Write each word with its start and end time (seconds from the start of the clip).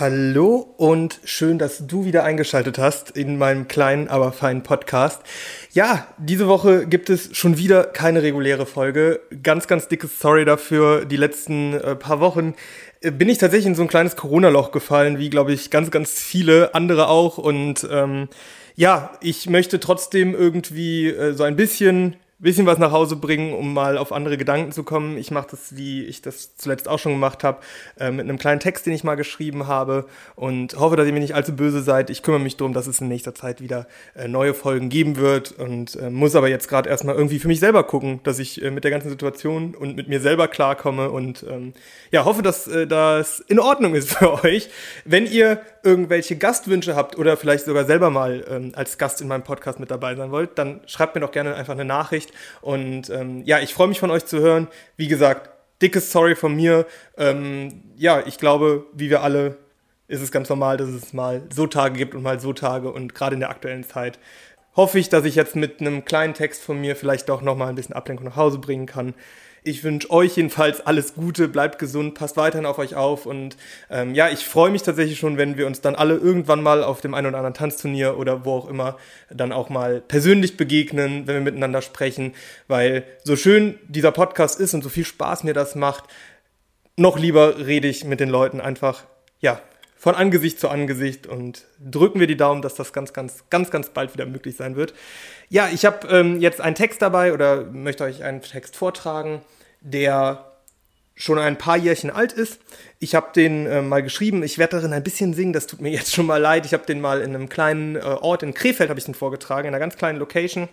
Hallo 0.00 0.74
und 0.76 1.18
schön, 1.24 1.58
dass 1.58 1.88
du 1.88 2.04
wieder 2.04 2.22
eingeschaltet 2.22 2.78
hast 2.78 3.10
in 3.16 3.36
meinem 3.36 3.66
kleinen, 3.66 4.06
aber 4.06 4.30
feinen 4.30 4.62
Podcast. 4.62 5.20
Ja, 5.72 6.06
diese 6.18 6.46
Woche 6.46 6.86
gibt 6.86 7.10
es 7.10 7.36
schon 7.36 7.58
wieder 7.58 7.82
keine 7.82 8.22
reguläre 8.22 8.64
Folge. 8.64 9.18
Ganz, 9.42 9.66
ganz 9.66 9.88
dickes 9.88 10.20
Sorry 10.20 10.44
dafür. 10.44 11.04
Die 11.04 11.16
letzten 11.16 11.74
äh, 11.74 11.96
paar 11.96 12.20
Wochen 12.20 12.54
äh, 13.00 13.10
bin 13.10 13.28
ich 13.28 13.38
tatsächlich 13.38 13.66
in 13.66 13.74
so 13.74 13.82
ein 13.82 13.88
kleines 13.88 14.14
Corona-Loch 14.14 14.70
gefallen, 14.70 15.18
wie, 15.18 15.30
glaube 15.30 15.52
ich, 15.52 15.68
ganz, 15.68 15.90
ganz 15.90 16.12
viele 16.12 16.76
andere 16.76 17.08
auch. 17.08 17.36
Und 17.36 17.84
ähm, 17.90 18.28
ja, 18.76 19.18
ich 19.20 19.50
möchte 19.50 19.80
trotzdem 19.80 20.32
irgendwie 20.32 21.08
äh, 21.08 21.32
so 21.32 21.42
ein 21.42 21.56
bisschen 21.56 22.14
bisschen 22.40 22.66
was 22.66 22.78
nach 22.78 22.92
Hause 22.92 23.16
bringen, 23.16 23.52
um 23.52 23.74
mal 23.74 23.98
auf 23.98 24.12
andere 24.12 24.36
Gedanken 24.36 24.70
zu 24.70 24.84
kommen. 24.84 25.18
Ich 25.18 25.32
mache 25.32 25.48
das, 25.50 25.76
wie 25.76 26.04
ich 26.04 26.22
das 26.22 26.54
zuletzt 26.54 26.88
auch 26.88 26.98
schon 27.00 27.12
gemacht 27.12 27.42
habe, 27.42 27.58
äh, 27.98 28.12
mit 28.12 28.28
einem 28.28 28.38
kleinen 28.38 28.60
Text, 28.60 28.86
den 28.86 28.92
ich 28.92 29.02
mal 29.02 29.16
geschrieben 29.16 29.66
habe 29.66 30.06
und 30.36 30.78
hoffe, 30.78 30.94
dass 30.94 31.06
ihr 31.06 31.12
mir 31.12 31.18
nicht 31.18 31.34
allzu 31.34 31.56
böse 31.56 31.82
seid. 31.82 32.10
Ich 32.10 32.22
kümmere 32.22 32.40
mich 32.40 32.56
darum, 32.56 32.74
dass 32.74 32.86
es 32.86 33.00
in 33.00 33.08
nächster 33.08 33.34
Zeit 33.34 33.60
wieder 33.60 33.88
äh, 34.14 34.28
neue 34.28 34.54
Folgen 34.54 34.88
geben 34.88 35.16
wird 35.16 35.50
und 35.52 35.96
äh, 35.96 36.10
muss 36.10 36.36
aber 36.36 36.48
jetzt 36.48 36.68
gerade 36.68 36.88
erstmal 36.88 37.16
irgendwie 37.16 37.40
für 37.40 37.48
mich 37.48 37.58
selber 37.58 37.82
gucken, 37.82 38.20
dass 38.22 38.38
ich 38.38 38.62
äh, 38.62 38.70
mit 38.70 38.84
der 38.84 38.92
ganzen 38.92 39.10
Situation 39.10 39.74
und 39.74 39.96
mit 39.96 40.06
mir 40.06 40.20
selber 40.20 40.46
klarkomme 40.46 41.10
und 41.10 41.44
ähm, 41.48 41.72
ja, 42.12 42.24
hoffe, 42.24 42.42
dass 42.42 42.68
äh, 42.68 42.86
das 42.86 43.40
in 43.40 43.58
Ordnung 43.58 43.96
ist 43.96 44.12
für 44.16 44.44
euch. 44.44 44.70
Wenn 45.04 45.26
ihr 45.26 45.60
irgendwelche 45.82 46.36
Gastwünsche 46.36 46.94
habt 46.94 47.18
oder 47.18 47.36
vielleicht 47.36 47.64
sogar 47.64 47.84
selber 47.84 48.10
mal 48.10 48.44
ähm, 48.48 48.72
als 48.76 48.96
Gast 48.96 49.20
in 49.20 49.28
meinem 49.28 49.42
Podcast 49.42 49.80
mit 49.80 49.90
dabei 49.90 50.14
sein 50.14 50.30
wollt, 50.30 50.56
dann 50.56 50.80
schreibt 50.86 51.16
mir 51.16 51.20
doch 51.20 51.32
gerne 51.32 51.56
einfach 51.56 51.72
eine 51.72 51.84
Nachricht 51.84 52.27
Nachricht. 52.28 52.34
Und 52.60 53.10
ähm, 53.10 53.42
ja, 53.44 53.60
ich 53.60 53.74
freue 53.74 53.88
mich 53.88 54.00
von 54.00 54.10
euch 54.10 54.26
zu 54.26 54.40
hören. 54.40 54.68
Wie 54.96 55.08
gesagt, 55.08 55.50
dickes 55.82 56.10
Sorry 56.12 56.34
von 56.34 56.54
mir. 56.54 56.86
Ähm, 57.16 57.82
ja, 57.96 58.22
ich 58.26 58.38
glaube, 58.38 58.86
wie 58.92 59.10
wir 59.10 59.22
alle, 59.22 59.56
ist 60.08 60.22
es 60.22 60.32
ganz 60.32 60.48
normal, 60.48 60.78
dass 60.78 60.88
es 60.88 61.12
mal 61.12 61.42
so 61.54 61.66
Tage 61.66 61.98
gibt 61.98 62.14
und 62.14 62.22
mal 62.22 62.40
so 62.40 62.52
Tage. 62.52 62.90
Und 62.90 63.14
gerade 63.14 63.34
in 63.34 63.40
der 63.40 63.50
aktuellen 63.50 63.84
Zeit 63.84 64.18
hoffe 64.78 65.00
ich, 65.00 65.08
dass 65.08 65.24
ich 65.24 65.34
jetzt 65.34 65.56
mit 65.56 65.80
einem 65.80 66.04
kleinen 66.04 66.34
Text 66.34 66.62
von 66.62 66.80
mir 66.80 66.94
vielleicht 66.94 67.28
doch 67.28 67.42
nochmal 67.42 67.68
ein 67.68 67.74
bisschen 67.74 67.96
Ablenkung 67.96 68.26
nach 68.26 68.36
Hause 68.36 68.58
bringen 68.58 68.86
kann. 68.86 69.12
Ich 69.64 69.82
wünsche 69.82 70.08
euch 70.10 70.36
jedenfalls 70.36 70.80
alles 70.80 71.14
Gute, 71.14 71.48
bleibt 71.48 71.80
gesund, 71.80 72.14
passt 72.14 72.36
weiterhin 72.36 72.64
auf 72.64 72.78
euch 72.78 72.94
auf 72.94 73.26
und 73.26 73.56
ähm, 73.90 74.14
ja, 74.14 74.28
ich 74.28 74.46
freue 74.46 74.70
mich 74.70 74.84
tatsächlich 74.84 75.18
schon, 75.18 75.36
wenn 75.36 75.56
wir 75.56 75.66
uns 75.66 75.80
dann 75.80 75.96
alle 75.96 76.14
irgendwann 76.14 76.62
mal 76.62 76.84
auf 76.84 77.00
dem 77.00 77.14
einen 77.14 77.26
oder 77.26 77.38
anderen 77.38 77.54
Tanzturnier 77.54 78.18
oder 78.18 78.44
wo 78.44 78.52
auch 78.52 78.68
immer 78.68 78.96
dann 79.30 79.50
auch 79.50 79.68
mal 79.68 80.00
persönlich 80.00 80.56
begegnen, 80.56 81.26
wenn 81.26 81.34
wir 81.34 81.42
miteinander 81.42 81.82
sprechen, 81.82 82.32
weil 82.68 83.02
so 83.24 83.34
schön 83.34 83.80
dieser 83.88 84.12
Podcast 84.12 84.60
ist 84.60 84.74
und 84.74 84.84
so 84.84 84.90
viel 84.90 85.04
Spaß 85.04 85.42
mir 85.42 85.54
das 85.54 85.74
macht, 85.74 86.04
noch 86.96 87.18
lieber 87.18 87.66
rede 87.66 87.88
ich 87.88 88.04
mit 88.04 88.20
den 88.20 88.28
Leuten 88.28 88.60
einfach, 88.60 89.02
ja, 89.40 89.60
von 89.98 90.14
Angesicht 90.14 90.60
zu 90.60 90.68
Angesicht 90.68 91.26
und 91.26 91.64
drücken 91.84 92.20
wir 92.20 92.28
die 92.28 92.36
Daumen, 92.36 92.62
dass 92.62 92.76
das 92.76 92.92
ganz, 92.92 93.12
ganz, 93.12 93.44
ganz, 93.50 93.70
ganz 93.70 93.90
bald 93.90 94.14
wieder 94.14 94.26
möglich 94.26 94.56
sein 94.56 94.76
wird. 94.76 94.94
Ja, 95.48 95.68
ich 95.72 95.84
habe 95.84 96.06
ähm, 96.08 96.40
jetzt 96.40 96.60
einen 96.60 96.76
Text 96.76 97.02
dabei 97.02 97.32
oder 97.32 97.64
möchte 97.64 98.04
euch 98.04 98.22
einen 98.22 98.40
Text 98.40 98.76
vortragen, 98.76 99.42
der 99.80 100.52
schon 101.16 101.38
ein 101.38 101.58
paar 101.58 101.76
Jährchen 101.76 102.10
alt 102.10 102.32
ist. 102.32 102.60
Ich 103.00 103.16
habe 103.16 103.32
den 103.34 103.66
äh, 103.66 103.82
mal 103.82 104.04
geschrieben. 104.04 104.44
Ich 104.44 104.56
werde 104.56 104.76
darin 104.76 104.92
ein 104.92 105.02
bisschen 105.02 105.34
singen. 105.34 105.52
Das 105.52 105.66
tut 105.66 105.80
mir 105.80 105.90
jetzt 105.90 106.14
schon 106.14 106.26
mal 106.26 106.40
leid. 106.40 106.64
Ich 106.64 106.72
habe 106.74 106.86
den 106.86 107.00
mal 107.00 107.20
in 107.20 107.34
einem 107.34 107.48
kleinen 107.48 107.96
äh, 107.96 108.00
Ort 108.00 108.44
in 108.44 108.54
Krefeld 108.54 108.90
habe 108.90 109.00
ich 109.00 109.04
den 109.04 109.14
vorgetragen, 109.14 109.66
in 109.66 109.74
einer 109.74 109.80
ganz 109.80 109.96
kleinen 109.96 110.20
Location. 110.20 110.68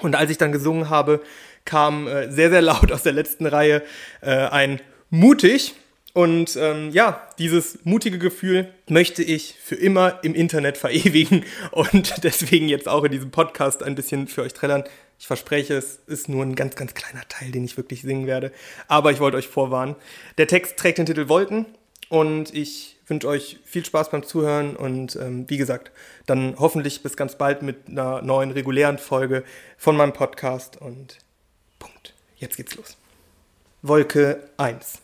Und 0.00 0.14
als 0.14 0.30
ich 0.30 0.38
dann 0.38 0.52
gesungen 0.52 0.90
habe, 0.90 1.22
kam 1.64 2.06
äh, 2.06 2.30
sehr 2.30 2.50
sehr 2.50 2.62
laut 2.62 2.92
aus 2.92 3.02
der 3.02 3.12
letzten 3.12 3.46
Reihe 3.46 3.82
äh, 4.20 4.30
ein 4.30 4.80
mutig 5.08 5.74
und 6.14 6.56
ähm, 6.56 6.90
ja, 6.90 7.26
dieses 7.38 7.84
mutige 7.84 8.18
Gefühl 8.18 8.68
möchte 8.86 9.22
ich 9.22 9.54
für 9.62 9.76
immer 9.76 10.18
im 10.22 10.34
Internet 10.34 10.76
verewigen 10.76 11.44
und 11.70 12.22
deswegen 12.22 12.68
jetzt 12.68 12.88
auch 12.88 13.04
in 13.04 13.12
diesem 13.12 13.30
Podcast 13.30 13.82
ein 13.82 13.94
bisschen 13.94 14.28
für 14.28 14.42
euch 14.42 14.52
trällern. 14.52 14.84
Ich 15.18 15.26
verspreche, 15.26 15.74
es 15.74 16.00
ist 16.06 16.28
nur 16.28 16.44
ein 16.44 16.54
ganz, 16.54 16.74
ganz 16.74 16.94
kleiner 16.94 17.26
Teil, 17.28 17.50
den 17.50 17.64
ich 17.64 17.76
wirklich 17.76 18.02
singen 18.02 18.26
werde. 18.26 18.52
Aber 18.88 19.10
ich 19.10 19.20
wollte 19.20 19.38
euch 19.38 19.48
vorwarnen. 19.48 19.96
Der 20.36 20.48
Text 20.48 20.76
trägt 20.76 20.98
den 20.98 21.06
Titel 21.06 21.28
Wolken 21.28 21.64
und 22.08 22.54
ich 22.54 22.98
wünsche 23.06 23.28
euch 23.28 23.58
viel 23.64 23.84
Spaß 23.84 24.10
beim 24.10 24.22
Zuhören 24.22 24.76
und 24.76 25.16
ähm, 25.16 25.48
wie 25.48 25.56
gesagt, 25.56 25.92
dann 26.26 26.56
hoffentlich 26.58 27.02
bis 27.02 27.16
ganz 27.16 27.36
bald 27.36 27.62
mit 27.62 27.88
einer 27.88 28.20
neuen 28.20 28.50
regulären 28.50 28.98
Folge 28.98 29.44
von 29.78 29.96
meinem 29.96 30.12
Podcast 30.12 30.76
und 30.76 31.18
Punkt. 31.78 32.14
Jetzt 32.36 32.56
geht's 32.56 32.74
los. 32.74 32.98
Wolke 33.80 34.48
1. 34.58 35.02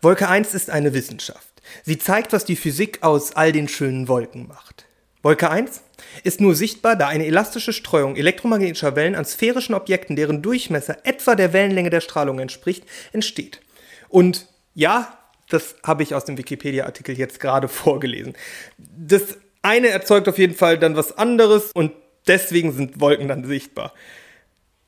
Wolke 0.00 0.28
1 0.28 0.54
ist 0.54 0.70
eine 0.70 0.94
Wissenschaft. 0.94 1.62
Sie 1.82 1.98
zeigt, 1.98 2.32
was 2.32 2.44
die 2.44 2.56
Physik 2.56 3.02
aus 3.02 3.34
all 3.36 3.52
den 3.52 3.68
schönen 3.68 4.08
Wolken 4.08 4.46
macht. 4.46 4.86
Wolke 5.22 5.50
1 5.50 5.80
ist 6.22 6.40
nur 6.40 6.54
sichtbar, 6.54 6.96
da 6.96 7.08
eine 7.08 7.26
elastische 7.26 7.72
Streuung 7.72 8.16
elektromagnetischer 8.16 8.94
Wellen 8.94 9.14
an 9.14 9.24
sphärischen 9.24 9.74
Objekten, 9.74 10.16
deren 10.16 10.42
Durchmesser 10.42 10.98
etwa 11.04 11.34
der 11.34 11.52
Wellenlänge 11.52 11.90
der 11.90 12.02
Strahlung 12.02 12.38
entspricht, 12.38 12.84
entsteht. 13.12 13.60
Und 14.08 14.46
ja, 14.74 15.18
das 15.48 15.76
habe 15.82 16.02
ich 16.02 16.14
aus 16.14 16.24
dem 16.26 16.36
Wikipedia-Artikel 16.36 17.16
jetzt 17.16 17.40
gerade 17.40 17.68
vorgelesen. 17.68 18.34
Das 18.78 19.38
eine 19.62 19.88
erzeugt 19.88 20.28
auf 20.28 20.38
jeden 20.38 20.54
Fall 20.54 20.78
dann 20.78 20.94
was 20.94 21.16
anderes 21.16 21.72
und 21.72 21.92
deswegen 22.26 22.72
sind 22.72 23.00
Wolken 23.00 23.28
dann 23.28 23.44
sichtbar. 23.46 23.94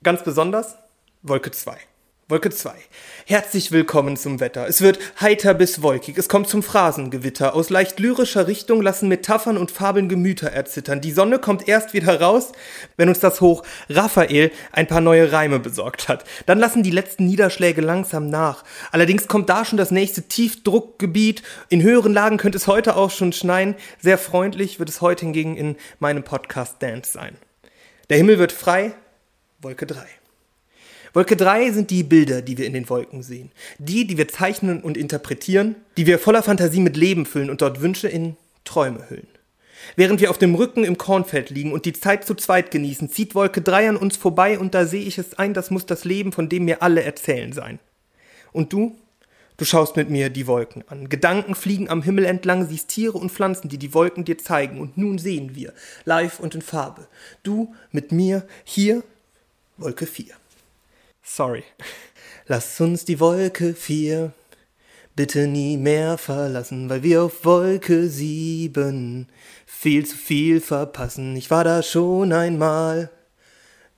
Ganz 0.03 0.23
besonders 0.23 0.77
Wolke 1.23 1.51
2. 1.51 1.79
Wolke 2.29 2.51
2. 2.51 2.75
Herzlich 3.27 3.71
willkommen 3.71 4.17
zum 4.17 4.41
Wetter. 4.41 4.67
Es 4.67 4.81
wird 4.81 4.99
heiter 5.21 5.55
bis 5.55 5.81
wolkig. 5.81 6.19
Es 6.19 6.29
kommt 6.29 6.49
zum 6.49 6.65
Phrasengewitter. 6.65 7.55
Aus 7.55 7.71
leicht 7.71 8.01
lyrischer 8.01 8.49
Richtung 8.49 8.83
lassen 8.83 9.09
Metaphern 9.09 9.57
und 9.57 9.71
Fabeln 9.71 10.09
Gemüter 10.09 10.51
erzittern. 10.51 11.01
Die 11.01 11.13
Sonne 11.13 11.39
kommt 11.39 11.69
erst 11.69 11.95
wieder 11.95 12.21
raus, 12.21 12.51
wenn 12.97 13.09
uns 13.09 13.21
das 13.21 13.41
Hoch 13.41 13.63
Raphael 13.89 14.51
ein 14.73 14.89
paar 14.89 15.01
neue 15.01 15.31
Reime 15.31 15.61
besorgt 15.61 16.09
hat. 16.09 16.25
Dann 16.47 16.59
lassen 16.59 16.83
die 16.83 16.91
letzten 16.91 17.27
Niederschläge 17.27 17.81
langsam 17.81 18.29
nach. 18.29 18.65
Allerdings 18.91 19.29
kommt 19.29 19.49
da 19.49 19.65
schon 19.65 19.79
das 19.79 19.93
nächste 19.93 20.23
Tiefdruckgebiet. 20.23 21.45
In 21.69 21.81
höheren 21.81 22.13
Lagen 22.13 22.39
könnte 22.39 22.59
es 22.59 22.67
heute 22.67 22.97
auch 22.97 23.13
schon 23.13 23.33
schneien. 23.33 23.77
Sehr 24.03 24.19
freundlich 24.19 24.81
wird 24.81 24.89
es 24.89 25.01
heute 25.01 25.27
hingegen 25.27 25.57
in 25.57 25.77
meinem 26.01 26.25
Podcast 26.25 26.83
Dance 26.83 27.13
sein. 27.13 27.37
Der 28.11 28.17
Himmel 28.17 28.41
wird 28.41 28.51
frei. 28.51 28.95
Wolke 29.63 29.87
3. 29.87 30.05
Wolke 31.17 31.35
3 31.35 31.71
sind 31.71 31.89
die 31.89 32.03
Bilder, 32.03 32.43
die 32.43 32.59
wir 32.59 32.67
in 32.67 32.75
den 32.75 32.91
Wolken 32.91 33.23
sehen. 33.23 33.51
Die, 33.79 34.07
die 34.07 34.19
wir 34.19 34.29
zeichnen 34.29 34.83
und 34.83 34.99
interpretieren, 34.99 35.75
die 35.97 36.05
wir 36.05 36.19
voller 36.19 36.43
Fantasie 36.43 36.81
mit 36.81 36.95
Leben 36.95 37.25
füllen 37.25 37.49
und 37.49 37.63
dort 37.63 37.81
Wünsche 37.81 38.07
in 38.07 38.37
Träume 38.67 39.09
hüllen. 39.09 39.27
Während 39.97 40.21
wir 40.21 40.29
auf 40.29 40.37
dem 40.37 40.55
Rücken 40.55 40.85
im 40.85 40.99
Kornfeld 40.99 41.49
liegen 41.49 41.73
und 41.73 41.87
die 41.87 41.95
Zeit 41.95 42.27
zu 42.27 42.35
zweit 42.35 42.71
genießen, 42.71 43.09
zieht 43.09 43.35
Wolke 43.35 43.63
3 43.63 43.89
an 43.89 43.97
uns 43.97 44.19
vorbei 44.19 44.59
und 44.59 44.75
da 44.75 44.85
sehe 44.85 45.07
ich 45.07 45.17
es 45.17 45.39
ein, 45.39 45.55
das 45.55 45.71
muss 45.71 45.87
das 45.87 46.05
Leben, 46.05 46.33
von 46.33 46.51
dem 46.51 46.67
mir 46.67 46.83
alle 46.83 47.03
erzählen 47.03 47.55
sein. 47.55 47.79
Und 48.53 48.75
du? 48.75 48.95
Du 49.57 49.65
schaust 49.65 49.97
mit 49.97 50.11
mir 50.11 50.29
die 50.29 50.47
Wolken 50.47 50.85
an. 50.87 51.09
Gedanken 51.09 51.55
fliegen 51.55 51.89
am 51.89 52.03
Himmel 52.03 52.27
entlang, 52.27 52.69
siehst 52.69 52.89
Tiere 52.89 53.17
und 53.17 53.33
Pflanzen, 53.33 53.71
die 53.71 53.79
die 53.79 53.95
Wolken 53.95 54.27
dir 54.27 54.37
zeigen. 54.37 54.83
Und 54.83 54.99
nun 54.99 55.17
sehen 55.17 55.55
wir, 55.55 55.73
live 56.05 56.41
und 56.41 56.55
in 56.55 56.61
Farbe. 56.61 57.09
Du 57.43 57.75
mit 57.91 58.13
mir 58.13 58.47
hier, 58.65 59.03
Wolke 59.79 60.05
4. 60.05 60.27
Sorry. 61.29 61.65
Lass 62.47 62.81
uns 62.81 63.05
die 63.05 63.19
Wolke 63.19 63.75
4 63.75 64.33
bitte 65.17 65.49
nie 65.49 65.77
mehr 65.77 66.19
verlassen, 66.19 66.89
weil 66.89 67.03
wir 67.03 67.25
auf 67.25 67.45
Wolke 67.45 68.09
7 68.09 69.27
viel 69.67 70.07
zu 70.07 70.17
viel 70.17 70.61
verpassen. 70.61 71.35
Ich 71.35 71.51
war 71.51 71.65
da 71.65 71.83
schon 71.83 72.33
einmal, 72.33 73.11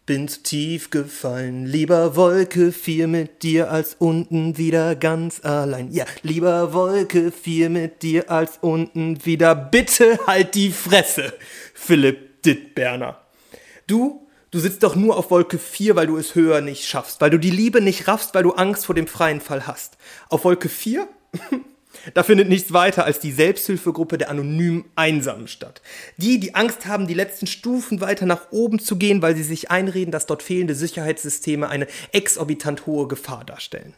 bin 0.07 0.27
zu 0.27 0.43
tief 0.43 0.91
gefallen. 0.91 1.67
Lieber 1.67 2.17
Wolke 2.17 2.73
4 2.73 3.09
mit 3.09 3.43
dir 3.43 3.71
als 3.71 3.97
unten 3.99 4.57
wieder 4.57 4.97
ganz 4.97 5.45
allein. 5.45 5.93
Ja, 5.93 6.07
lieber 6.23 6.73
Wolke 6.73 7.31
4 7.31 7.69
mit 7.69 8.03
dir 8.03 8.31
als 8.31 8.59
unten 8.63 9.25
wieder. 9.27 9.55
Bitte 9.55 10.19
halt 10.27 10.55
die 10.55 10.71
Fresse, 10.71 11.35
Philipp 11.75 12.43
Dittberner. 12.43 13.21
Du 13.87 14.28
Du 14.51 14.59
sitzt 14.61 14.83
doch 14.83 14.97
nur 14.97 15.17
auf 15.17 15.31
Wolke 15.31 15.59
4, 15.59 15.95
weil 15.95 16.07
du 16.07 16.17
es 16.17 16.35
höher 16.35 16.63
nicht 16.63 16.87
schaffst, 16.87 17.21
weil 17.21 17.31
du 17.31 17.39
die 17.39 17.51
Liebe 17.51 17.83
nicht 17.83 18.09
raffst, 18.09 18.35
weil 18.35 18.43
du 18.43 18.53
Angst 18.53 18.87
vor 18.87 18.95
dem 18.95 19.07
freien 19.07 19.41
Fall 19.41 19.67
hast. 19.67 19.99
Auf 20.31 20.45
Wolke 20.45 20.71
4? 20.71 21.07
da 22.15 22.23
findet 22.23 22.49
nichts 22.49 22.73
weiter 22.73 23.05
als 23.05 23.21
die 23.21 23.33
Selbsthilfegruppe 23.33 24.17
der 24.17 24.31
anonym 24.31 24.87
Einsamen 24.95 25.49
statt. 25.49 25.83
Die, 26.17 26.41
die 26.41 26.55
Angst 26.55 26.87
haben, 26.87 27.07
die 27.07 27.15
letzten 27.15 27.47
Stufen 27.47 28.01
weiter 28.01 28.25
nach 28.25 28.51
oben 28.51 28.79
zu 28.79 28.97
gehen, 28.97 29.21
weil 29.21 29.37
sie 29.37 29.43
sich 29.43 29.71
einreden, 29.71 30.13
dass 30.13 30.25
dort 30.25 30.43
fehlende 30.43 30.75
Sicherheitssysteme 30.75 31.69
eine 31.69 31.87
exorbitant 32.13 32.87
hohe 32.87 33.07
Gefahr 33.07 33.45
darstellen. 33.45 33.95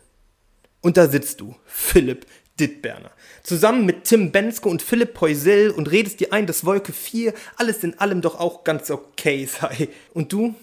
Und 0.80 0.96
da 0.96 1.08
sitzt 1.08 1.40
du, 1.40 1.54
Philipp 1.64 2.26
Dittberner. 2.60 3.10
Zusammen 3.42 3.86
mit 3.86 4.04
Tim 4.04 4.32
Benske 4.32 4.68
und 4.68 4.82
Philipp 4.82 5.14
Poisel 5.14 5.70
und 5.70 5.90
redest 5.90 6.20
dir 6.20 6.32
ein, 6.32 6.46
dass 6.46 6.64
Wolke 6.66 6.92
4 6.92 7.32
alles 7.56 7.82
in 7.82 7.98
allem 7.98 8.20
doch 8.20 8.38
auch 8.38 8.64
ganz 8.64 8.90
okay 8.90 9.46
sei. 9.46 9.88
Und 10.12 10.32
du? 10.32 10.54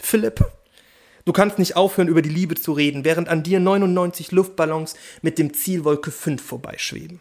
Philipp? 0.00 0.44
Du 1.26 1.32
kannst 1.32 1.58
nicht 1.58 1.76
aufhören, 1.76 2.08
über 2.08 2.22
die 2.22 2.30
Liebe 2.30 2.54
zu 2.54 2.72
reden, 2.72 3.04
während 3.04 3.28
an 3.28 3.42
dir 3.42 3.60
99 3.60 4.32
Luftballons 4.32 4.94
mit 5.22 5.38
dem 5.38 5.54
Ziel 5.54 5.84
Wolke 5.84 6.10
5 6.10 6.42
vorbeischweben. 6.42 7.20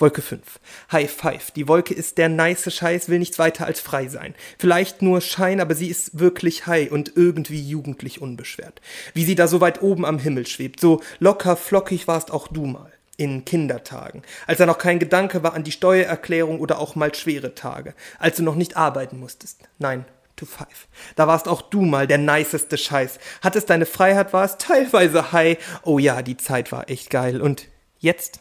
Wolke 0.00 0.22
5. 0.22 0.60
High 0.92 1.10
Five. 1.10 1.50
Die 1.50 1.68
Wolke 1.68 1.94
ist 1.94 2.18
der 2.18 2.28
nice 2.28 2.72
Scheiß, 2.72 3.08
will 3.08 3.18
nichts 3.18 3.38
weiter 3.38 3.66
als 3.66 3.80
frei 3.80 4.08
sein. 4.08 4.34
Vielleicht 4.58 5.02
nur 5.02 5.20
Schein, 5.20 5.60
aber 5.60 5.74
sie 5.74 5.88
ist 5.88 6.18
wirklich 6.18 6.66
high 6.66 6.90
und 6.90 7.12
irgendwie 7.16 7.60
jugendlich 7.60 8.22
unbeschwert. 8.22 8.80
Wie 9.14 9.24
sie 9.24 9.34
da 9.34 9.46
so 9.46 9.60
weit 9.60 9.82
oben 9.82 10.04
am 10.04 10.18
Himmel 10.18 10.46
schwebt. 10.46 10.80
So 10.80 11.02
locker 11.18 11.56
flockig 11.56 12.08
warst 12.08 12.30
auch 12.30 12.48
du 12.48 12.64
mal. 12.64 12.90
In 13.20 13.44
Kindertagen. 13.44 14.22
Als 14.46 14.56
da 14.56 14.64
noch 14.64 14.78
kein 14.78 14.98
Gedanke 14.98 15.42
war 15.42 15.52
an 15.52 15.62
die 15.62 15.72
Steuererklärung 15.72 16.58
oder 16.58 16.78
auch 16.78 16.94
mal 16.94 17.14
schwere 17.14 17.54
Tage. 17.54 17.92
Als 18.18 18.38
du 18.38 18.42
noch 18.42 18.54
nicht 18.54 18.78
arbeiten 18.78 19.20
musstest. 19.20 19.60
Nein, 19.78 20.06
to 20.36 20.46
five. 20.46 20.88
Da 21.16 21.26
warst 21.26 21.46
auch 21.46 21.60
du 21.60 21.82
mal 21.82 22.06
der 22.06 22.16
niceste 22.16 22.78
Scheiß. 22.78 23.18
Hattest 23.42 23.68
deine 23.68 23.84
Freiheit, 23.84 24.32
warst 24.32 24.62
teilweise 24.62 25.32
high. 25.32 25.58
Oh 25.82 25.98
ja, 25.98 26.22
die 26.22 26.38
Zeit 26.38 26.72
war 26.72 26.88
echt 26.88 27.10
geil. 27.10 27.42
Und 27.42 27.68
jetzt? 27.98 28.40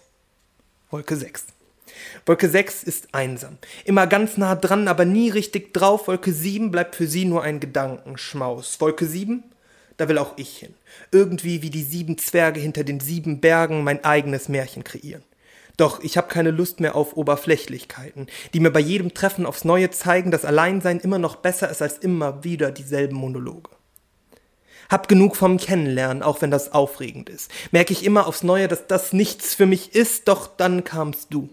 Wolke 0.91 1.17
6. 1.17 1.47
Wolke 2.25 2.47
6 2.47 2.83
ist 2.83 3.13
einsam. 3.13 3.57
Immer 3.83 4.07
ganz 4.07 4.37
nah 4.37 4.55
dran, 4.55 4.87
aber 4.87 5.03
nie 5.03 5.29
richtig 5.29 5.73
drauf. 5.73 6.07
Wolke 6.07 6.31
7 6.31 6.71
bleibt 6.71 6.95
für 6.95 7.05
sie 7.05 7.25
nur 7.25 7.43
ein 7.43 7.59
Gedankenschmaus. 7.59 8.79
Wolke 8.79 9.05
7, 9.05 9.43
da 9.99 10.07
will 10.07 10.17
auch 10.17 10.33
ich 10.37 10.57
hin. 10.57 10.73
Irgendwie 11.11 11.61
wie 11.61 11.69
die 11.69 11.83
sieben 11.83 12.17
Zwerge 12.17 12.59
hinter 12.59 12.85
den 12.85 13.01
sieben 13.01 13.41
Bergen 13.41 13.83
mein 13.83 14.03
eigenes 14.05 14.47
Märchen 14.47 14.85
kreieren. 14.85 15.23
Doch 15.75 16.01
ich 16.01 16.17
habe 16.17 16.29
keine 16.29 16.51
Lust 16.51 16.79
mehr 16.79 16.95
auf 16.95 17.17
Oberflächlichkeiten, 17.17 18.27
die 18.53 18.61
mir 18.61 18.71
bei 18.71 18.79
jedem 18.79 19.13
Treffen 19.13 19.45
aufs 19.45 19.65
Neue 19.65 19.91
zeigen, 19.91 20.31
dass 20.31 20.45
Alleinsein 20.45 20.99
immer 20.99 21.19
noch 21.19 21.35
besser 21.35 21.69
ist 21.69 21.81
als 21.81 21.97
immer 21.97 22.45
wieder 22.45 22.71
dieselben 22.71 23.17
Monologe. 23.17 23.71
Hab 24.89 25.09
genug 25.09 25.35
vom 25.35 25.57
Kennenlernen, 25.57 26.23
auch 26.23 26.41
wenn 26.41 26.49
das 26.49 26.71
aufregend 26.71 27.29
ist. 27.29 27.51
Merke 27.71 27.91
ich 27.91 28.05
immer 28.05 28.25
aufs 28.25 28.43
Neue, 28.43 28.69
dass 28.69 28.87
das 28.87 29.11
nichts 29.11 29.53
für 29.53 29.65
mich 29.65 29.95
ist, 29.95 30.29
doch 30.29 30.47
dann 30.47 30.85
kamst 30.85 31.27
du. 31.33 31.49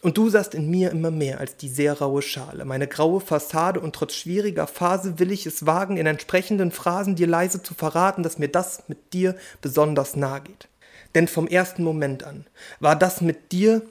Und 0.00 0.16
du 0.16 0.28
sahst 0.28 0.54
in 0.54 0.70
mir 0.70 0.90
immer 0.92 1.10
mehr 1.10 1.40
als 1.40 1.56
die 1.56 1.68
sehr 1.68 1.98
raue 1.98 2.22
Schale, 2.22 2.64
meine 2.64 2.86
graue 2.86 3.20
Fassade, 3.20 3.80
und 3.80 3.94
trotz 3.94 4.14
schwieriger 4.14 4.68
Phase 4.68 5.18
will 5.18 5.32
ich 5.32 5.44
es 5.44 5.66
wagen, 5.66 5.96
in 5.96 6.06
entsprechenden 6.06 6.70
Phrasen 6.70 7.16
dir 7.16 7.26
leise 7.26 7.62
zu 7.62 7.74
verraten, 7.74 8.22
dass 8.22 8.38
mir 8.38 8.48
das 8.48 8.84
mit 8.86 9.12
dir 9.12 9.34
besonders 9.60 10.14
nahe 10.14 10.42
geht. 10.42 10.68
Denn 11.14 11.26
vom 11.26 11.48
ersten 11.48 11.82
Moment 11.82 12.22
an 12.22 12.46
war 12.78 12.94
das 12.94 13.20
mit 13.20 13.50
dir 13.50 13.82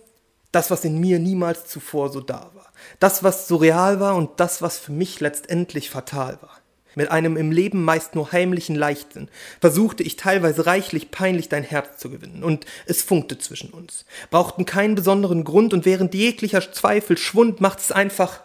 das, 0.53 0.71
was 0.71 0.85
in 0.85 0.99
mir 0.99 1.19
niemals 1.19 1.67
zuvor 1.67 2.09
so 2.09 2.21
da 2.21 2.51
war. 2.53 2.71
Das, 2.99 3.23
was 3.23 3.47
so 3.47 3.57
real 3.57 3.99
war 3.99 4.15
und 4.15 4.39
das, 4.39 4.61
was 4.61 4.77
für 4.77 4.93
mich 4.93 5.19
letztendlich 5.19 5.89
fatal 5.89 6.37
war 6.41 6.61
mit 6.97 7.11
einem 7.11 7.37
im 7.37 7.51
Leben 7.51 7.85
meist 7.85 8.15
nur 8.15 8.31
heimlichen 8.31 8.75
Leichtsinn, 8.75 9.29
versuchte 9.61 10.01
ich 10.01 10.15
teilweise 10.15 10.65
reichlich 10.65 11.11
peinlich 11.11 11.47
dein 11.47 11.61
Herz 11.61 11.99
zu 11.99 12.09
gewinnen, 12.09 12.43
und 12.43 12.65
es 12.87 13.03
funkte 13.03 13.37
zwischen 13.37 13.69
uns, 13.69 14.03
brauchten 14.31 14.65
keinen 14.65 14.95
besonderen 14.95 15.43
Grund, 15.43 15.73
und 15.73 15.85
während 15.85 16.15
jeglicher 16.15 16.73
Zweifel 16.73 17.15
schwund, 17.15 17.61
macht 17.61 17.79
es 17.79 17.91
einfach 17.91 18.41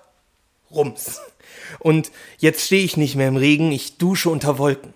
Rums. 0.71 1.23
Und 1.79 2.13
jetzt 2.37 2.67
stehe 2.67 2.85
ich 2.85 2.99
nicht 2.99 3.17
mehr 3.17 3.29
im 3.29 3.37
Regen, 3.37 3.73
ich 3.73 3.97
dusche 3.97 4.29
unter 4.29 4.59
Wolken. 4.59 4.93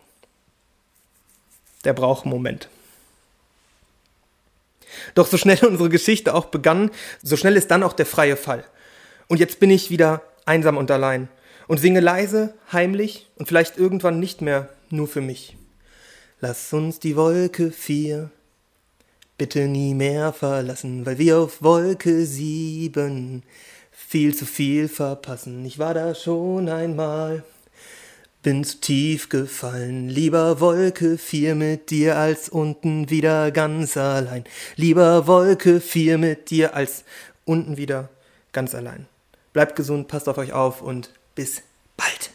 Der 1.85 1.95
braucht 1.95 2.27
einen 2.27 2.35
Moment. 2.35 2.69
Doch 5.15 5.27
so 5.27 5.39
schnell 5.39 5.59
unsere 5.65 5.89
Geschichte 5.89 6.35
auch 6.35 6.47
begann, 6.47 6.91
so 7.23 7.39
schnell 7.39 7.57
ist 7.57 7.71
dann 7.71 7.83
auch 7.83 7.95
der 7.95 8.07
freie 8.07 8.37
Fall. 8.37 8.65
Und 9.29 9.41
jetzt 9.41 9.61
bin 9.61 9.71
ich 9.71 9.89
wieder 9.89 10.21
einsam 10.45 10.77
und 10.77 10.91
allein 10.91 11.29
und 11.69 11.79
singe 11.79 12.01
leise, 12.01 12.55
heimlich 12.73 13.29
und 13.37 13.47
vielleicht 13.47 13.79
irgendwann 13.79 14.21
nicht 14.21 14.41
mehr 14.41 14.69
nur 14.91 15.09
für 15.09 15.21
mich. 15.21 15.57
Lass 16.41 16.73
uns 16.73 17.01
die 17.01 17.17
Wolke 17.17 17.71
vier 17.71 18.31
bitte 19.39 19.69
nie 19.69 19.95
mehr 19.95 20.33
verlassen, 20.33 21.05
weil 21.05 21.19
wir 21.19 21.39
auf 21.39 21.63
Wolke 21.63 22.25
sieben 22.25 23.43
viel 23.91 24.35
zu 24.35 24.47
viel 24.47 24.89
verpassen. 24.89 25.65
Ich 25.65 25.79
war 25.79 25.95
da 25.95 26.15
schon 26.15 26.69
einmal, 26.69 27.45
bin 28.43 28.65
zu 28.65 28.81
tief 28.81 29.29
gefallen. 29.29 30.09
Lieber 30.09 30.61
Wolke 30.61 31.19
vier 31.19 31.55
mit 31.55 31.91
dir 31.91 32.17
als 32.17 32.49
unten 32.49 33.11
wieder 33.11 33.51
ganz 33.51 33.97
allein. 33.97 34.45
Lieber 34.77 35.27
Wolke 35.27 35.81
vier 35.81 36.19
mit 36.19 36.51
dir 36.51 36.75
als 36.75 37.05
unten 37.45 37.77
wieder 37.77 38.09
ganz 38.53 38.75
allein. 38.75 39.07
Bleibt 39.53 39.77
gesund, 39.77 40.09
passt 40.09 40.29
auf 40.29 40.39
euch 40.39 40.53
auf 40.53 40.83
und 40.83 41.11
bis 41.37 41.63
bald. 41.97 42.31